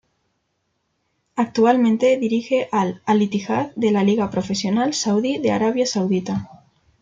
[1.35, 6.49] Actualmente dirige al Al-Ittihad de la Liga Profesional Saudí de Arabia Saudita.